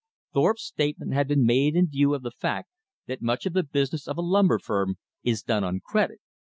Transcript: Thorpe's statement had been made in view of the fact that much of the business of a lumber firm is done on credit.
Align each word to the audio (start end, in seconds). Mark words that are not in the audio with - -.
Thorpe's 0.33 0.63
statement 0.63 1.13
had 1.13 1.27
been 1.27 1.45
made 1.45 1.75
in 1.75 1.87
view 1.91 2.15
of 2.15 2.23
the 2.23 2.31
fact 2.31 2.71
that 3.05 3.21
much 3.21 3.45
of 3.45 3.53
the 3.53 3.61
business 3.61 4.07
of 4.07 4.17
a 4.17 4.21
lumber 4.23 4.57
firm 4.57 4.97
is 5.21 5.43
done 5.43 5.63
on 5.63 5.79
credit. 5.79 6.19